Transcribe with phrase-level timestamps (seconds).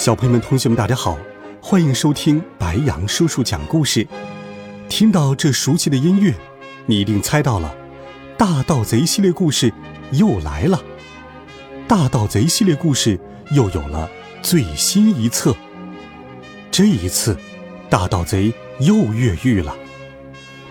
[0.00, 1.18] 小朋友们、同学们，大家好，
[1.60, 4.08] 欢迎收听白杨叔叔讲故事。
[4.88, 6.34] 听到这熟悉的音乐，
[6.86, 7.76] 你一定猜到了，
[8.38, 9.70] 大盗贼系列故事
[10.12, 10.80] 又来了。
[11.86, 14.08] 大盗贼系列故事又有了
[14.40, 15.54] 最新一册。
[16.70, 17.36] 这一次，
[17.90, 19.76] 大盗贼又越狱了。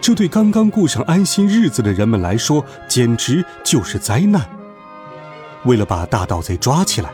[0.01, 4.49] 这对刚刚过上安心日子的人们来说，简直就是灾难。
[5.65, 7.11] 为了把大盗贼抓起来。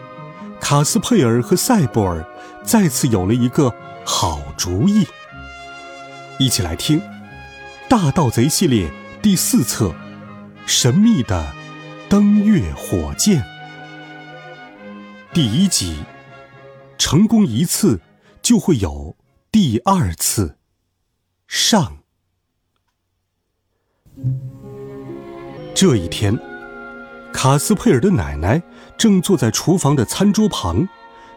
[0.68, 2.26] 卡斯佩尔和赛博尔
[2.64, 3.72] 再次有了一个
[4.04, 5.06] 好主意。
[6.40, 7.00] 一起来听
[7.88, 9.90] 《大盗贼》系列第四册
[10.66, 11.54] 《神秘的
[12.10, 13.44] 登月火箭》
[15.32, 16.04] 第一集：
[16.98, 18.02] 成功一次
[18.42, 19.16] 就会有
[19.52, 20.58] 第二次。
[21.48, 22.00] 上。
[25.76, 26.55] 这一天。
[27.36, 28.64] 卡斯佩尔的奶奶
[28.98, 30.88] 正坐在厨房的餐桌旁，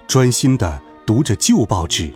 [0.06, 2.14] 专心的读着旧报纸。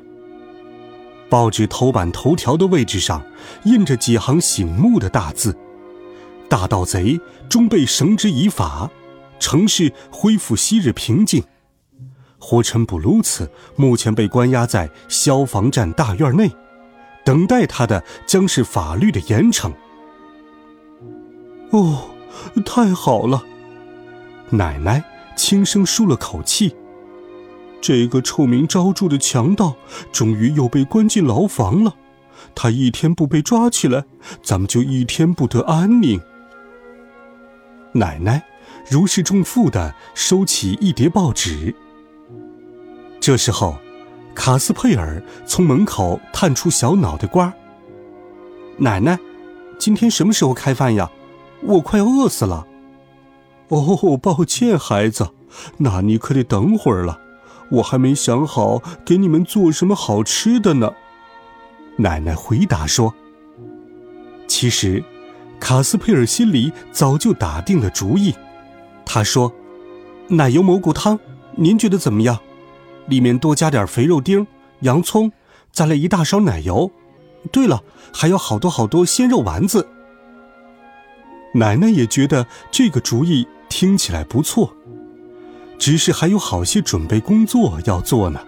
[1.29, 3.21] 报纸头版头条的位置上
[3.65, 5.55] 印着几行醒目的大字
[6.49, 8.89] ：“大盗贼终被绳之以法，
[9.41, 11.43] 城市恢复昔日平静。
[12.39, 16.49] 火尘布鲁茨目前被关押在消防站大院内，
[17.25, 19.73] 等待他的将是法律的严惩。”
[21.71, 22.11] 哦，
[22.65, 23.43] 太好了！
[24.53, 25.03] 奶奶
[25.35, 26.77] 轻声舒了口气。
[27.81, 29.75] 这个臭名昭著的强盗
[30.13, 31.95] 终于又被关进牢房了。
[32.55, 34.05] 他一天不被抓起来，
[34.43, 36.21] 咱们就一天不得安宁。
[37.93, 38.43] 奶奶
[38.91, 41.75] 如释重负的收起一叠报纸。
[43.21, 43.77] 这时候，
[44.35, 47.53] 卡斯佩尔从门口探出小脑袋瓜。
[48.77, 49.19] 奶奶，
[49.79, 51.11] 今天什么时候开饭呀？
[51.63, 52.67] 我快要饿死了。
[53.73, 55.31] 哦，抱歉，孩子，
[55.79, 57.19] 那你可得等会儿了，
[57.71, 60.93] 我还没想好给你们做什么好吃的呢。
[61.97, 63.15] 奶奶回答说
[64.47, 65.03] ：“其实，
[65.59, 68.35] 卡斯佩尔心里早就打定了主意。
[69.07, 69.51] 他说，
[70.29, 71.19] 奶油蘑菇汤，
[71.57, 72.39] 您觉得怎么样？
[73.07, 74.47] 里面多加点肥肉丁、
[74.81, 75.33] 洋葱，
[75.73, 76.91] 再来一大勺奶油。
[77.51, 79.89] 对了，还有好多好多鲜肉丸子。”
[81.57, 83.49] 奶奶也觉得这个主意。
[83.73, 84.77] 听起来不错，
[85.79, 88.39] 只是还有好些准备工作要做呢。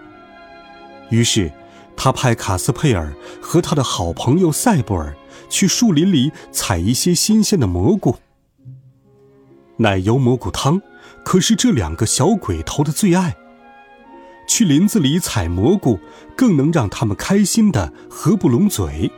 [1.09, 1.51] 于是，
[1.97, 5.17] 他派卡斯佩尔和他的好朋友塞布尔
[5.49, 8.17] 去树林里采一些新鲜的蘑菇。
[9.77, 10.79] 奶油蘑菇汤
[11.23, 13.35] 可是这两个小鬼头的最爱。
[14.47, 15.99] 去林子里采蘑菇，
[16.37, 19.11] 更能让他们开心的合不拢嘴。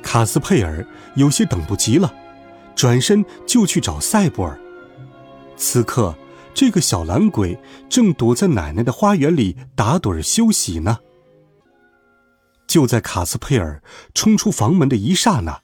[0.00, 0.86] 卡斯佩尔
[1.16, 2.14] 有些等不及了，
[2.76, 4.56] 转身就去找塞布尔。
[5.56, 6.14] 此刻，
[6.54, 7.58] 这个小懒鬼
[7.88, 10.98] 正躲在奶奶的花园里打盹休息呢。
[12.66, 13.82] 就在卡斯佩尔
[14.14, 15.60] 冲出房门的一刹那，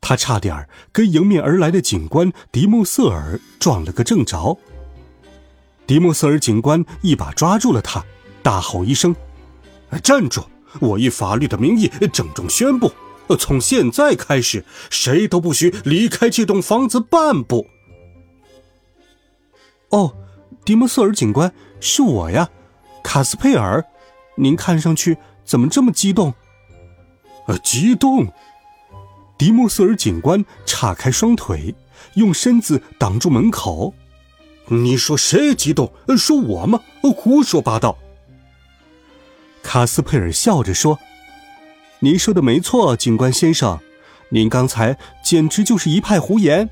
[0.00, 4.56] 他差点跟迎面而来的警官迪莫瑟尔撞了个正着。
[5.86, 8.04] 迪莫瑟尔警官一把抓住了他，
[8.42, 9.14] 大吼一声
[10.02, 10.44] ：“站住！
[10.80, 12.92] 我以法律的名义郑重宣布，
[13.38, 17.66] 从现在开始，谁都不许离开这栋房子半步。”
[19.90, 20.14] 哦，
[20.64, 22.48] 迪莫瑟尔警官，是我呀，
[23.02, 23.84] 卡斯佩尔。
[24.36, 26.34] 您看上去怎么这么激动？
[27.46, 28.26] 呃，激动。
[29.38, 31.74] 迪莫瑟尔警官岔开双腿，
[32.14, 33.94] 用身子挡住门口。
[34.68, 35.92] 你说谁激动？
[36.18, 36.80] 说我吗？
[37.02, 37.96] 胡说八道。
[39.62, 40.98] 卡斯佩尔笑着说
[42.00, 43.78] ：“您说的没错，警官先生，
[44.30, 46.68] 您刚才简直就是一派胡言。”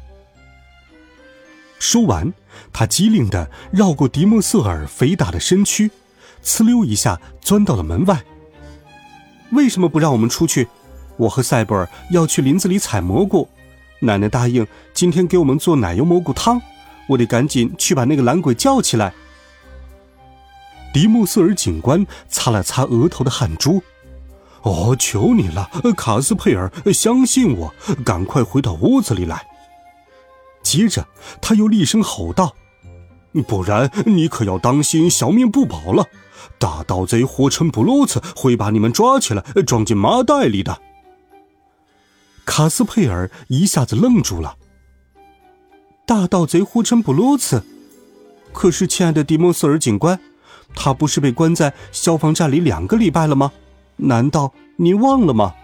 [1.78, 2.32] 说完，
[2.72, 5.90] 他机灵地绕过迪莫瑟尔肥大的身躯，
[6.42, 8.22] 呲溜一下钻到了门外。
[9.52, 10.68] 为什么不让我们出去？
[11.16, 13.48] 我和塞博尔要去林子里采蘑菇。
[14.00, 16.60] 奶奶答应今天给我们做奶油蘑菇汤，
[17.06, 19.14] 我得赶紧去把那个懒鬼叫起来。
[20.92, 23.82] 迪莫瑟尔警官擦了擦额头的汗珠。
[24.62, 27.74] 哦，求你了，卡斯佩尔，相信我，
[28.04, 29.46] 赶快回到屋子里来。
[30.64, 31.06] 接着，
[31.40, 32.56] 他又厉声吼道
[33.46, 36.06] ：“不然你可要当心小命不保了！
[36.58, 40.80] 大盗贼火尘布鲁茨会把你们抓起来，装进麻袋里的。
[42.44, 44.56] 卡斯佩尔一下子愣住了。
[46.06, 47.62] 大盗贼火尘布鲁茨，
[48.52, 50.18] 可是亲爱的迪莫斯尔警官，
[50.74, 53.52] 他不是被关在消防站里两个礼拜了吗？
[53.96, 55.54] 难道您忘了吗？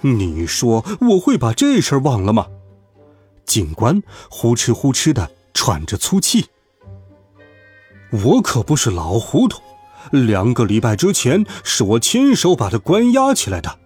[0.00, 2.46] 你说我会把这事儿忘了吗？
[3.48, 4.00] 警官
[4.30, 6.46] 呼哧呼哧的喘着粗气。
[8.10, 9.60] 我可不是老糊涂，
[10.12, 13.78] 两个礼拜之前是我亲手把他关押起来的。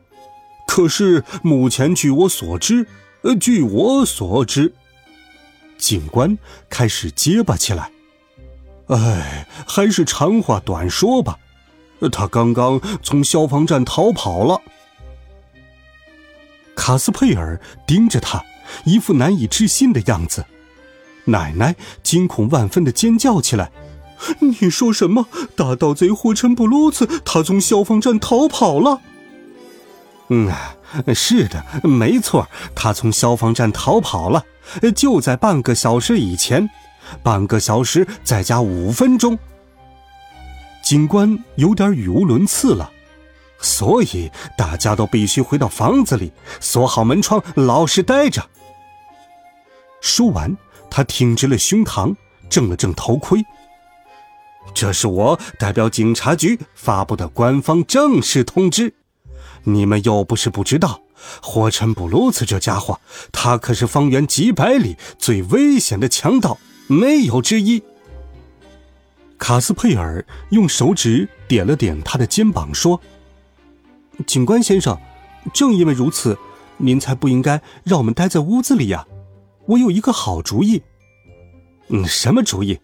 [0.66, 2.86] 可是目前据我所知，
[3.22, 4.74] 呃，据我所知，
[5.78, 6.36] 警官
[6.68, 7.90] 开始结巴起来。
[8.88, 11.38] 哎，还是长话短说吧，
[12.10, 14.60] 他刚刚从消防站逃跑了。
[16.74, 18.42] 卡斯佩尔盯着他，
[18.84, 20.44] 一副难以置信的样子。
[21.26, 23.70] 奶奶惊恐万分的尖叫起来。
[24.38, 25.26] 你说什么？
[25.56, 29.00] 大盗贼火尘布鲁茨他从消防站逃跑了？
[30.28, 30.50] 嗯，
[31.14, 34.44] 是的，没错，他从消防站逃跑了，
[34.94, 36.70] 就在半个小时以前，
[37.22, 39.38] 半个小时再加五分钟。
[40.82, 42.90] 警官有点语无伦次了，
[43.60, 48.48] 所以大家都必须回到房子里，锁好门窗，老实待着。
[50.02, 50.54] 说完，
[50.90, 52.14] 他挺直了胸膛，
[52.50, 53.42] 正了正头盔。
[54.74, 58.92] 这是我代表警察局发布的官方正式通知，
[59.62, 61.00] 你们又不是不知道，
[61.40, 63.00] 火尘布鲁茨这家伙，
[63.32, 66.58] 他可是方圆几百里最危险的强盗，
[66.88, 67.82] 没有之一。
[69.38, 73.00] 卡斯佩尔用手指点了点他的肩膀，说
[74.26, 74.96] ：“警官先生，
[75.52, 76.38] 正因为如此，
[76.76, 79.04] 您才不应该让我们待在屋子里呀。
[79.66, 80.82] 我有一个好主意。
[81.88, 82.78] 嗯，什么主意？”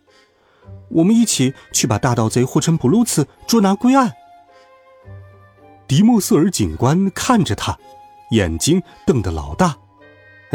[0.90, 4.10] 我们一起去把大盗贼霍尘布鲁茨捉拿归案。
[5.86, 7.78] 迪莫瑟尔警官看着他，
[8.30, 9.76] 眼睛瞪得老大。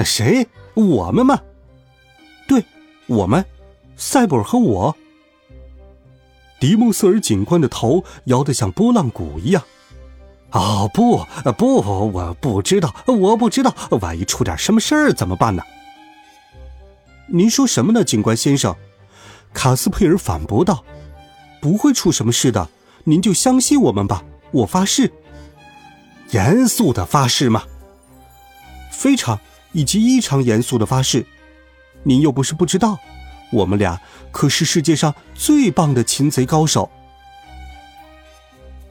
[0.03, 0.47] 谁？
[0.73, 1.39] 我们吗？
[2.47, 2.65] 对，
[3.05, 3.45] 我们，
[3.95, 4.95] 塞博尔和我。
[6.59, 9.61] 迪莫瑟尔警官的头摇得像拨浪鼓一样。
[10.49, 11.23] 哦，不，
[11.55, 11.77] 不，
[12.11, 13.71] 我不知道，我不知道，
[14.01, 15.61] 万一出点什么事儿怎么办呢？
[17.27, 18.75] 您说什么呢，警官先生？
[19.53, 20.83] 卡斯佩尔反驳道
[21.61, 22.69] ：“不会出什么事的，
[23.03, 24.23] 您就相信我们吧。
[24.51, 25.11] 我发誓，
[26.31, 27.63] 严肃的发誓吗？
[28.91, 29.39] 非常
[29.71, 31.25] 以及异常严肃的发誓。
[32.03, 32.99] 您又不是不知道，
[33.51, 36.89] 我们俩可是世界上最棒的擒贼高手。”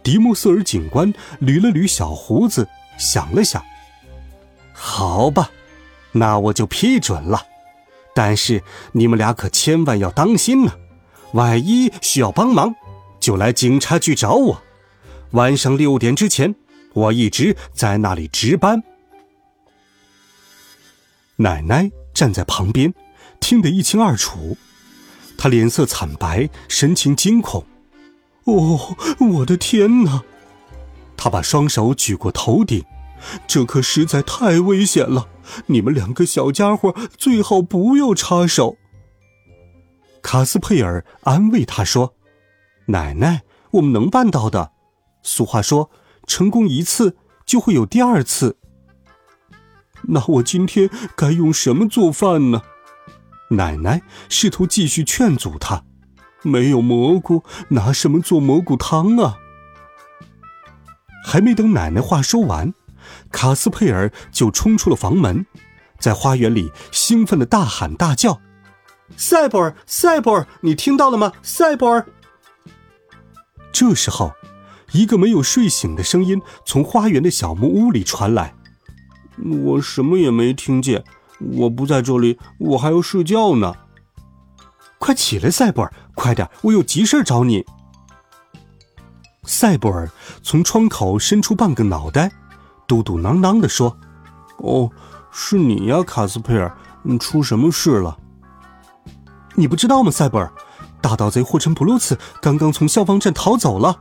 [0.02, 2.67] 迪莫瑟尔警官捋了捋小胡子，
[2.99, 3.64] 想了想
[4.73, 5.50] ：“好吧，
[6.12, 7.46] 那我就批准了。”
[8.14, 8.62] 但是
[8.93, 10.73] 你们俩可千万要当心呢，
[11.32, 12.75] 万一需要帮忙，
[13.19, 14.62] 就来警察局找我。
[15.31, 16.55] 晚上六点之前，
[16.93, 18.82] 我一直在那里值班。
[21.37, 22.93] 奶奶站在旁边，
[23.41, 24.56] 听得一清二楚，
[25.38, 27.64] 她脸色惨白，神情惊恐。
[28.44, 28.97] 哦，
[29.35, 30.23] 我的天哪！
[31.17, 32.85] 她把双手举过头顶。
[33.47, 35.29] 这可实在太危险了！
[35.66, 38.76] 你们两个小家伙最好不要插手。
[40.22, 42.14] 卡斯佩尔安慰他说
[42.87, 44.73] ：“奶奶，我们能办到的。
[45.23, 45.90] 俗话说，
[46.26, 48.56] 成功一次就会有第二次。
[50.02, 52.62] 那我今天该用什么做饭呢？”
[53.50, 55.85] 奶奶试图继续劝阻他
[56.42, 59.38] ：“没有蘑菇，拿什么做蘑菇汤啊？”
[61.25, 62.73] 还没等奶奶话说完。
[63.30, 65.47] 卡斯佩尔就冲出了房门，
[65.99, 68.40] 在花园里兴奋的大喊大叫
[69.16, 71.32] ：“赛博尔，塞博尔，你听到了吗？
[71.42, 72.06] 赛博尔！”
[73.73, 74.32] 这时候，
[74.92, 78.54] 一个没有睡醒的声音从花园的小木屋里传来
[79.64, 81.02] ：“我什么也没听见，
[81.38, 83.75] 我不在这里，我还要睡觉呢。
[84.99, 87.64] 快起来，赛博尔，快点，我有急事找你。”
[89.44, 90.09] 赛博尔
[90.42, 92.30] 从窗口伸出半个脑袋。
[92.92, 93.96] 嘟嘟囔囔地说
[94.61, 94.90] ：“哦，
[95.30, 98.18] 是你呀，卡斯佩尔，你出什么事了？
[99.54, 100.52] 你不知道吗，塞博尔？
[101.00, 103.99] 大盗贼霍尘布鲁茨刚刚从消防站逃走了。”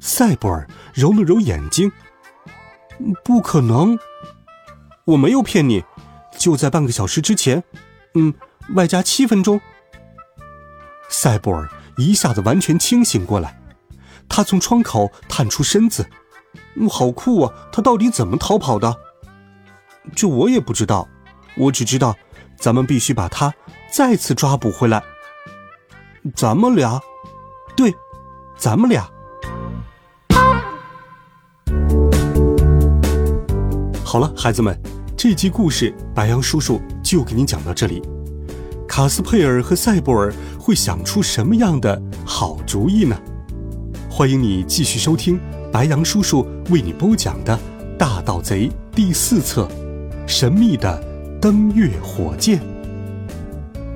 [0.00, 1.90] 塞博尔揉了揉眼睛
[3.24, 3.98] ：“不可能，
[5.06, 5.82] 我没有骗你，
[6.36, 7.64] 就在半个小时之前，
[8.16, 8.34] 嗯，
[8.74, 9.58] 外加七分钟。”
[11.08, 13.58] 塞博尔一下子完全清醒过来，
[14.28, 16.06] 他从窗口探出身子。
[16.78, 17.52] 嗯，好酷啊！
[17.72, 18.94] 他到底怎么逃跑的？
[20.14, 21.08] 这我也不知道，
[21.56, 22.14] 我只知道，
[22.58, 23.54] 咱们必须把他
[23.90, 25.02] 再次抓捕回来。
[26.34, 27.00] 咱们俩，
[27.76, 27.94] 对，
[28.56, 29.08] 咱们俩。
[34.04, 34.78] 好了，孩子们，
[35.16, 38.02] 这集故事白羊叔叔就给你讲到这里。
[38.86, 43.16] 卡斯佩尔和塞博尔会想出什么样的好主意呢？
[44.08, 45.38] 欢迎你继续收听
[45.76, 47.54] 白羊叔叔为你播讲的
[47.98, 49.68] 《大盗贼》第四册
[50.26, 50.98] 《神秘的
[51.38, 52.58] 登月火箭》。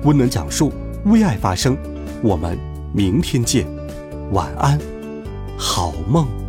[0.03, 0.71] 温暖讲述，
[1.05, 1.75] 为爱发声。
[2.21, 2.55] 我们
[2.93, 3.65] 明天见，
[4.31, 4.79] 晚安，
[5.57, 6.40] 好梦。